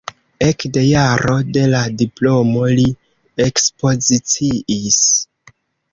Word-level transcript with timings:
Ekde 0.45 0.83
jaro 0.85 1.35
de 1.57 1.65
la 1.73 1.83
diplomo 1.99 2.63
li 2.79 2.87
ekspoziciis. 3.49 5.01